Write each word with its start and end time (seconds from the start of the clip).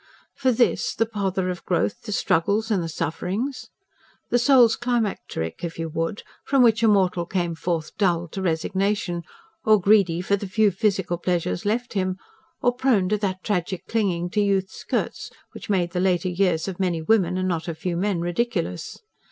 For 0.33 0.51
this 0.51 0.95
the 0.95 1.05
pother 1.05 1.51
of 1.51 1.63
growth, 1.63 2.01
the 2.01 2.11
struggles, 2.11 2.71
and 2.71 2.81
the 2.81 2.89
sufferings?" 2.89 3.69
The 4.31 4.39
soul's 4.39 4.75
climacteric, 4.75 5.63
if 5.63 5.77
you 5.77 5.89
would, 5.89 6.23
from 6.43 6.63
which 6.63 6.81
a 6.81 6.87
mortal 6.87 7.27
came 7.27 7.53
forth 7.53 7.95
dulled 7.97 8.31
to 8.31 8.41
resignation; 8.41 9.21
or 9.63 9.79
greedy 9.79 10.19
for 10.21 10.35
the 10.35 10.47
few 10.47 10.71
physical 10.71 11.19
pleasures 11.19 11.65
left 11.67 11.93
him; 11.93 12.17
or 12.63 12.73
prone 12.73 13.09
to 13.09 13.17
that 13.19 13.43
tragic 13.43 13.85
clinging 13.87 14.31
to 14.31 14.41
youth's 14.41 14.73
skirts, 14.73 15.29
which 15.51 15.69
made 15.69 15.91
the 15.91 15.99
later 15.99 16.29
years 16.29 16.67
of 16.67 16.79
many 16.79 17.03
women 17.03 17.37
and 17.37 17.47
not 17.47 17.67
a 17.67 17.75
few 17.75 17.95
men 17.95 18.21
ridiculous. 18.21 19.01